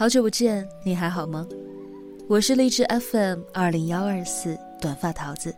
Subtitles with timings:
[0.00, 1.46] 好久不见，你还好吗？
[2.26, 5.54] 我是荔枝 FM 二零幺二四短发桃子，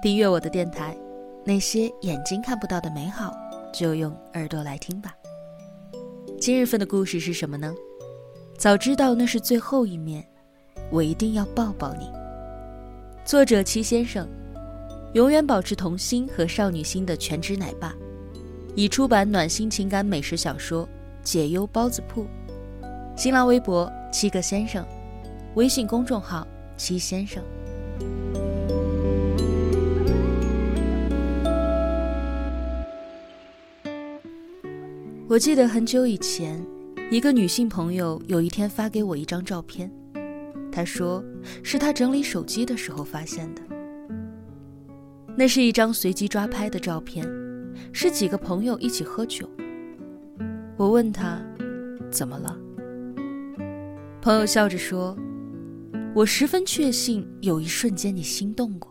[0.00, 0.96] 订阅我的电台。
[1.44, 3.34] 那些眼睛看不到的美好，
[3.72, 5.12] 就用耳朵来听吧。
[6.40, 7.74] 今日份的故事是什么呢？
[8.56, 10.24] 早知道那是最后一面，
[10.88, 12.08] 我一定要抱抱你。
[13.24, 14.28] 作者七先生，
[15.14, 17.92] 永远保持童心和少女心的全职奶爸，
[18.76, 20.86] 已出版暖心情感美食小说
[21.24, 22.22] 《解忧包子铺》。
[23.16, 24.84] 新浪微博七个先生，
[25.54, 26.44] 微信公众号
[26.76, 27.40] 七先生。
[35.28, 36.60] 我记得很久以前，
[37.08, 39.88] 一个女性朋友有一天发给我一张照片，
[40.72, 41.22] 她说
[41.62, 43.62] 是她整理手机的时候发现的。
[45.36, 47.24] 那是一张随机抓拍的照片，
[47.92, 49.48] 是几个朋友一起喝酒。
[50.76, 51.40] 我问她
[52.10, 52.56] 怎么了？
[54.24, 55.14] 朋友笑着说
[56.16, 58.90] ：“我十分确信有一瞬间你心动过。”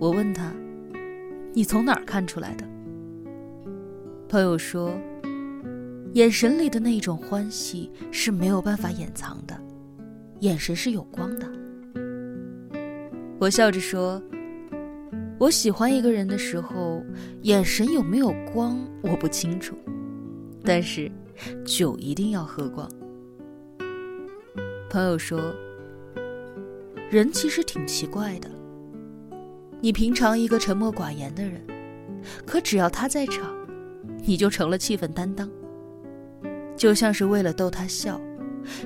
[0.00, 0.50] 我问他
[1.52, 2.66] ：“你从哪儿看出来的？”
[4.26, 4.98] 朋友说
[6.16, 9.54] ：“眼神里的那种欢喜是没有办法掩藏的，
[10.40, 11.46] 眼神是有光的。”
[13.38, 14.22] 我笑着说
[15.38, 17.04] ：“我喜欢一个人的时候，
[17.42, 19.76] 眼神有没有光我不清楚，
[20.64, 21.12] 但是
[21.66, 22.90] 酒一定要喝光。”
[24.90, 25.54] 朋友说
[27.10, 28.48] ：“人其实挺奇怪的，
[29.80, 31.60] 你平常一个沉默寡言的人，
[32.46, 33.56] 可只要他在场。”
[34.24, 35.48] 你就成了气氛担当，
[36.76, 38.20] 就像是为了逗他笑，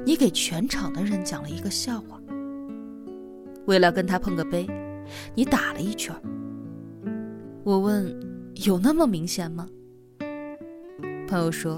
[0.04, 2.20] 你给全场的人讲了一个笑话。
[3.66, 4.68] 为了跟他碰个杯，
[5.34, 6.14] 你打了一圈。
[7.64, 8.14] 我问：
[8.66, 9.66] 有那么明显吗？
[11.26, 11.76] 朋友说：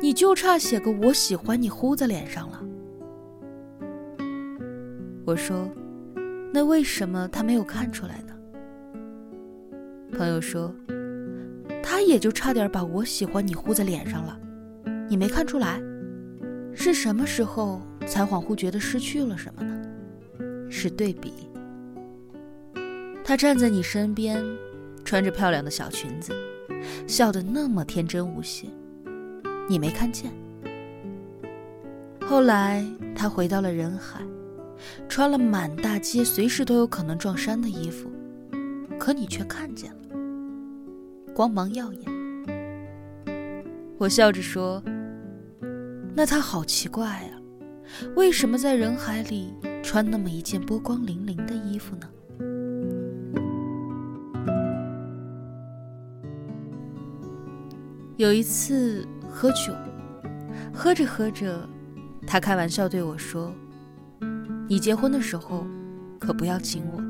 [0.00, 2.62] 你就差写个“我喜欢你”呼在脸上了。
[5.30, 5.70] 我说：
[6.52, 8.34] 那为什么他没有看出来呢？
[10.18, 10.74] 朋友说。
[11.82, 14.38] 他也就差点把我喜欢你呼在脸上了，
[15.08, 15.80] 你没看出来？
[16.74, 19.80] 是什么时候才恍惚觉得失去了什么呢？
[20.68, 21.32] 是对比。
[23.24, 24.44] 他站在你身边，
[25.04, 26.32] 穿着漂亮的小裙子，
[27.06, 28.66] 笑得那么天真无邪，
[29.68, 30.30] 你没看见。
[32.20, 34.20] 后来他回到了人海，
[35.08, 38.10] 穿了满大街随时都有可能撞衫的衣服，
[38.98, 39.96] 可你却看见了。
[41.34, 42.04] 光芒耀眼，
[43.98, 44.82] 我笑着说
[46.14, 47.40] ：“那他好奇怪啊，
[48.16, 52.08] 为什么在人海里穿那么一件波光粼粼的衣服呢？”
[58.16, 59.72] 有一次喝酒，
[60.74, 61.66] 喝着喝着，
[62.26, 63.50] 他开玩笑对我说
[64.70, 65.66] ：“你结婚的时候
[66.16, 67.02] 可不要请我。”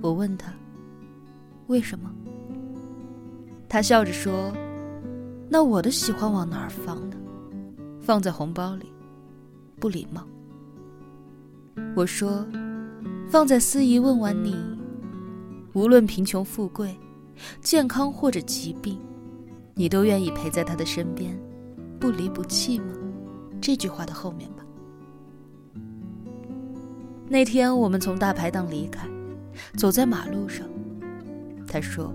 [0.00, 0.50] 我问他
[1.68, 2.10] ：“为什么？”
[3.68, 4.50] 他笑着说
[5.50, 7.16] ：“那我的喜欢往哪儿放呢？
[8.00, 8.90] 放在红包里，
[9.78, 10.26] 不礼貌。”
[11.94, 12.46] 我说
[13.28, 14.56] ：“放在司仪问完你，
[15.74, 16.96] 无论贫穷富贵、
[17.60, 18.98] 健康或者疾病，
[19.74, 21.38] 你都愿意陪在他的身边，
[22.00, 22.94] 不离不弃吗？”
[23.60, 24.63] 这句话的后面吧。
[27.28, 29.08] 那天我们从大排档离开，
[29.76, 30.66] 走在马路上，
[31.66, 32.12] 他说。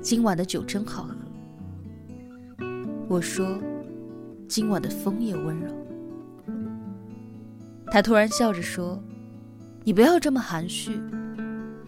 [0.00, 1.14] 今晚的酒真好喝。
[3.08, 3.58] 我说，
[4.46, 5.66] 今晚的风也温柔。
[7.88, 9.02] 他突然笑着说
[9.84, 10.98] ：“你不要这么含蓄，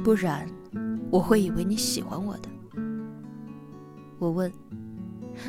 [0.03, 0.47] 不然
[1.09, 2.49] 我会以为你喜欢我的。”
[4.19, 4.53] 我问：“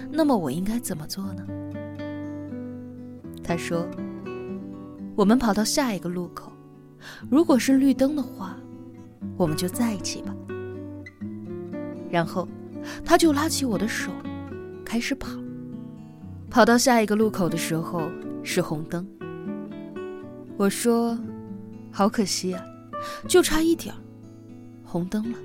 [0.09, 1.45] 那么我应该怎么做呢？”
[3.43, 3.85] 他说
[5.17, 6.51] ：“我们跑到下一个路口，
[7.29, 8.57] 如果是绿灯的话，
[9.37, 10.35] 我们就在一起吧。”
[12.09, 12.47] 然后，
[13.05, 14.11] 他就拉起我的手，
[14.83, 15.29] 开始跑。
[16.49, 18.11] 跑到下一个路口的时候
[18.43, 19.07] 是红灯。
[20.57, 21.17] 我说
[21.89, 22.61] ：“好可惜啊，
[23.27, 23.95] 就差一点，
[24.83, 25.37] 红灯了。”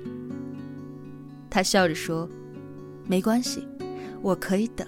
[1.49, 2.27] 他笑着说
[3.07, 3.65] ：“没关系，
[4.21, 4.85] 我可以等。”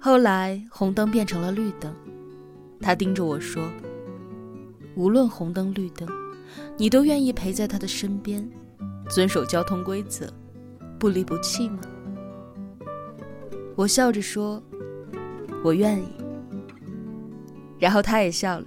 [0.00, 1.94] 后来红灯变成了绿灯，
[2.80, 3.62] 他盯着我说
[4.98, 6.08] ：“无论红灯绿灯，
[6.76, 8.46] 你都愿意陪在他的身边。”
[9.08, 10.30] 遵守交通规则，
[10.98, 11.80] 不离不弃吗？
[13.74, 14.62] 我笑着说
[15.64, 16.08] ：“我愿意。”
[17.80, 18.66] 然后他也笑了，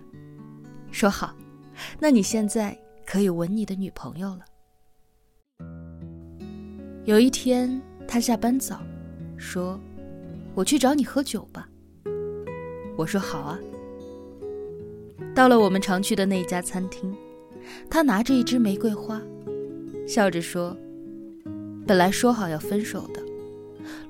[0.89, 1.35] 说：“好，
[1.99, 2.75] 那你现在
[3.05, 4.45] 可以吻你的女朋友了。”
[7.05, 8.81] 有一天他下班早，
[9.37, 9.79] 说
[10.55, 11.69] ：“我去找你喝酒吧。”
[12.97, 13.59] 我说：“好啊。”
[15.33, 17.15] 到了我们常去的那家餐厅，
[17.89, 19.21] 他拿着一支玫瑰花，
[20.05, 20.75] 笑着说
[21.87, 23.23] ：“本来说好要分手的，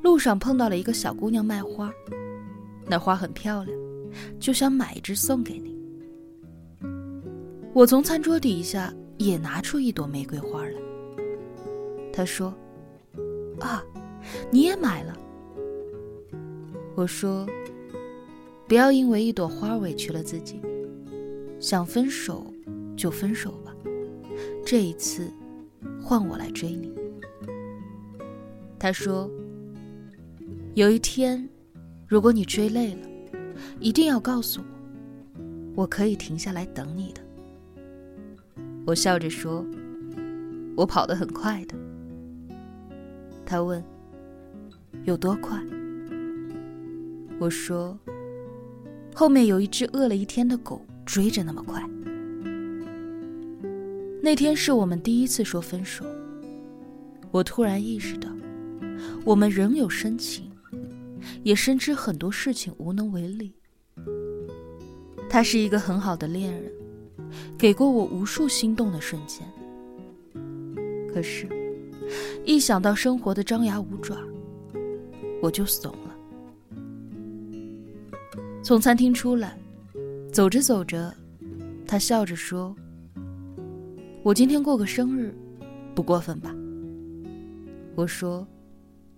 [0.01, 1.94] 路上碰到了一个小姑娘卖花，
[2.88, 3.77] 那花很漂亮，
[4.39, 5.71] 就想买一支送给你。”
[7.71, 10.74] 我从餐桌底下也拿出一朵玫瑰花来。
[12.12, 12.53] 他说
[13.62, 13.81] ：“啊，
[14.50, 15.15] 你也买了。”
[16.95, 17.47] 我说
[18.67, 20.59] ：“不要因为一朵花委屈了自己。”
[21.62, 22.52] 想分手
[22.98, 23.72] 就分手吧，
[24.66, 25.31] 这一次
[26.02, 26.92] 换我来追你。
[28.80, 29.30] 他说
[30.74, 31.48] ：“有一天，
[32.08, 33.08] 如果你追累了，
[33.80, 37.22] 一定要告诉我，我可以停下来等你的。”
[38.84, 39.63] 我笑着说
[40.75, 41.75] ：“我跑得很快的。”
[43.46, 43.84] 他问
[45.06, 45.62] ：“有多快？”
[47.40, 47.96] 我说
[49.13, 51.84] ：“后面有一只饿了一天的狗。”追着那么快。
[54.24, 56.06] 那天是我们第一次说分手，
[57.31, 58.30] 我突然意识到，
[59.25, 60.50] 我们仍有深情，
[61.44, 63.54] 也深知很多事情无能为力。
[65.30, 66.72] 他是一个很好的恋人，
[67.58, 69.46] 给过我无数心动的瞬间。
[71.13, 71.46] 可是，
[72.46, 74.16] 一想到生活的张牙舞爪，
[75.42, 76.16] 我就怂了。
[78.63, 79.58] 从餐厅出来。
[80.31, 81.13] 走着走着，
[81.86, 82.74] 他笑着说
[84.24, 85.36] ：“我今天过个生日，
[85.94, 86.56] 不过分吧？”
[87.95, 88.48] 我说：“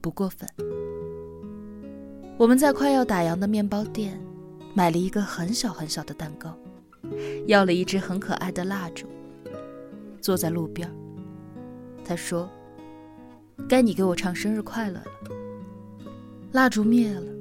[0.02, 0.50] 不过分。”
[2.36, 4.20] 我们在快要打烊的面包店
[4.74, 6.58] 买了一个很小很小的蛋糕，
[7.46, 9.06] 要了一支很可爱的蜡烛，
[10.20, 10.92] 坐在路边。
[12.04, 12.50] 他说
[13.70, 15.06] ：“该你给我唱生日快乐了。”
[16.52, 17.32] 蜡烛灭了，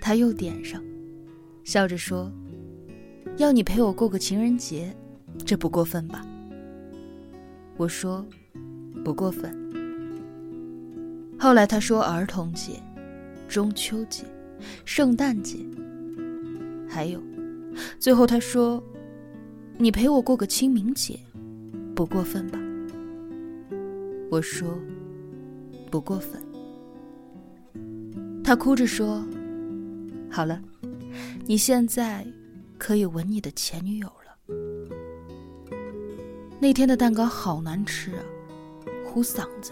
[0.00, 0.82] 他又点上，
[1.62, 2.32] 笑着说。
[3.38, 4.94] 要你陪我过个情人节，
[5.44, 6.24] 这不过分吧？
[7.76, 8.24] 我说，
[9.04, 9.52] 不过分。
[11.38, 12.80] 后来他说儿童节、
[13.48, 14.24] 中秋节、
[14.84, 15.58] 圣诞节，
[16.88, 17.20] 还有，
[17.98, 18.82] 最后他说，
[19.78, 21.18] 你陪我过个清明节，
[21.94, 22.58] 不过分吧？
[24.30, 24.78] 我说，
[25.90, 26.40] 不过分。
[28.44, 29.24] 他哭着说，
[30.30, 30.60] 好了，
[31.46, 32.26] 你现在。
[32.82, 34.36] 可以吻你的前女友了。
[36.58, 38.24] 那天的蛋糕好难吃啊，
[39.06, 39.70] 糊嗓子，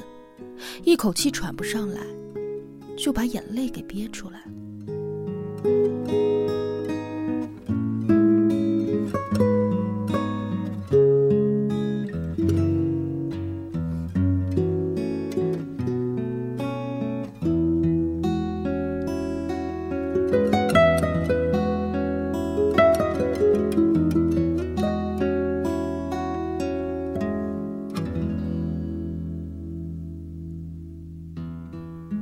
[0.84, 2.00] 一口气喘不上来，
[2.96, 4.52] 就把眼泪给憋出来了。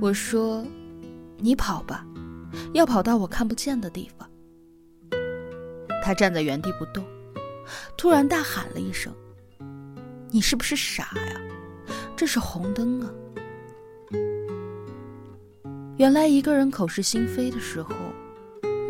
[0.00, 0.64] 我说
[1.38, 2.06] ：“你跑吧，
[2.72, 4.30] 要跑到我看不见的地方。”
[6.04, 7.04] 他站在原地不动，
[7.96, 9.12] 突然大喊了一声
[10.30, 11.40] ：“你是不是傻呀？
[12.16, 13.10] 这是红灯啊！”
[15.98, 17.92] 原来一个人口是心非的时候，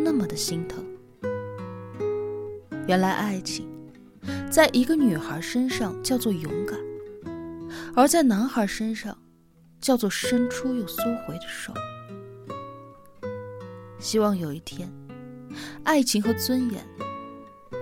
[0.04, 0.84] 那么的心疼。
[2.86, 3.66] 原来爱情，
[4.50, 6.78] 在一个女孩身上叫做勇敢，
[7.96, 9.16] 而在男孩身上。
[9.80, 11.72] 叫做伸出又缩回的手。
[13.98, 14.92] 希望有一天，
[15.82, 16.86] 爱情和尊严，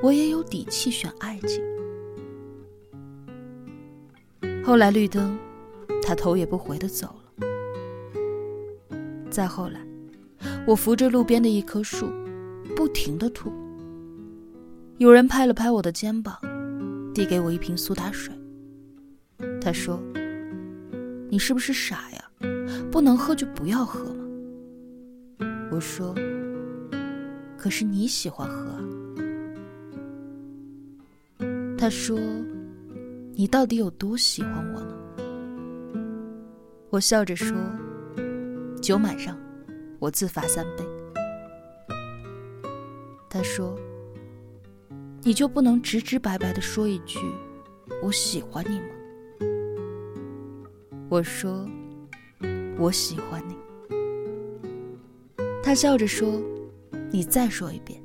[0.02, 1.62] 我也有底气选爱情。
[4.64, 5.38] 后来绿灯，
[6.02, 7.46] 他头也不回的走了。
[9.30, 9.80] 再后来，
[10.66, 12.10] 我扶着路边的一棵树，
[12.74, 13.52] 不停的吐。
[14.98, 16.38] 有人拍了拍我的肩膀，
[17.14, 18.34] 递给我一瓶苏打水。
[19.60, 20.00] 他说。
[21.36, 22.24] 你是不是傻呀？
[22.90, 24.24] 不能喝就不要喝嘛。
[25.70, 26.14] 我说，
[27.58, 28.64] 可是你喜欢喝。
[31.76, 32.18] 他说，
[33.34, 34.96] 你到底有多喜欢我呢？
[36.88, 37.54] 我笑着说，
[38.80, 39.38] 酒满上，
[39.98, 40.82] 我自罚三杯。
[43.28, 43.78] 他说，
[45.20, 47.18] 你就不能直直白白的说一句，
[48.02, 48.86] 我喜欢你吗？
[51.16, 51.66] 我说
[52.76, 53.56] ：“我喜欢你。”
[55.64, 56.38] 他笑着说
[57.10, 57.98] ：“你再说一遍。”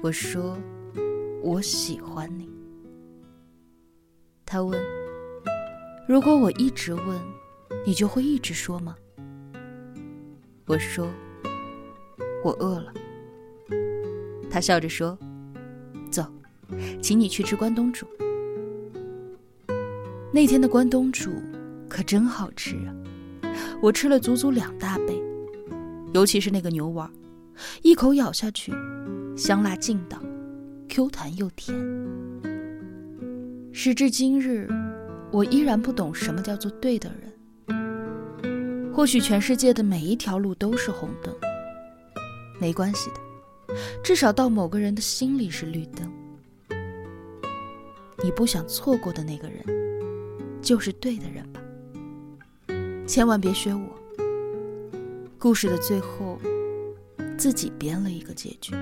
[0.00, 0.56] 我说
[1.44, 2.48] ：“我喜欢你。”
[4.46, 4.82] 他问
[6.08, 7.20] ：“如果我一直问，
[7.86, 8.96] 你就会一直说吗？”
[10.64, 11.06] 我说
[12.42, 12.90] ：“我饿了。”
[14.50, 15.18] 他笑着说
[16.10, 16.24] ：“走，
[17.02, 18.06] 请你去吃关东煮。”
[20.34, 21.30] 那天的关东煮
[21.88, 22.90] 可真好吃啊！
[23.80, 25.22] 我吃了足足两大杯，
[26.12, 27.08] 尤其是那个牛丸，
[27.82, 28.72] 一口咬下去，
[29.36, 30.20] 香辣劲道
[30.88, 31.72] ，Q 弹又甜。
[33.72, 34.68] 时至今日，
[35.30, 38.92] 我依然不懂什么叫做对的人。
[38.92, 41.32] 或许全世界的每一条路都是红灯，
[42.60, 43.20] 没关系的，
[44.02, 46.12] 至少到某个人的心里是绿灯。
[48.24, 49.62] 你不想错过的那个人，
[50.64, 51.60] 就是对的人吧？
[53.06, 54.00] 千万别学我。
[55.38, 56.40] 故事的最后，
[57.36, 58.74] 自己编了一个结局。